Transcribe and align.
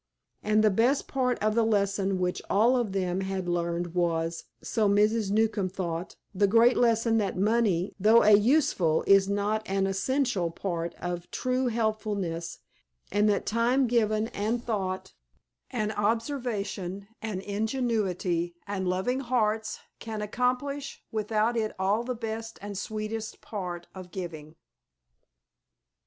And 0.41 0.63
the 0.63 0.71
best 0.71 1.07
part 1.07 1.37
of 1.43 1.53
the 1.53 1.63
lesson 1.63 2.17
which 2.17 2.41
all 2.49 2.75
of 2.75 2.91
them 2.91 3.21
had 3.21 3.47
learned 3.47 3.93
was, 3.93 4.45
so 4.63 4.89
Mrs. 4.89 5.29
Newcombe 5.29 5.69
thought, 5.69 6.15
the 6.33 6.47
great 6.47 6.75
lesson 6.75 7.19
that 7.19 7.37
money, 7.37 7.93
though 7.99 8.23
a 8.23 8.31
useful, 8.31 9.03
is 9.05 9.29
not 9.29 9.61
an 9.69 9.85
essential, 9.85 10.49
part 10.49 10.95
of 10.95 11.29
true 11.29 11.67
helpfulness, 11.67 12.57
and 13.11 13.29
that 13.29 13.45
time 13.45 13.85
given, 13.85 14.27
and 14.29 14.63
thought, 14.65 15.13
and 15.69 15.91
observation, 15.91 17.07
and 17.21 17.39
ingenuity, 17.43 18.55
and 18.65 18.87
loving 18.87 19.19
hearts, 19.19 19.81
can 19.99 20.23
accomplish 20.23 21.03
without 21.11 21.55
it 21.55 21.75
all 21.77 22.03
the 22.03 22.15
best 22.15 22.57
and 22.59 22.75
sweetest 22.75 23.39
part 23.39 23.85
of 23.93 24.09
giving. 24.09 24.55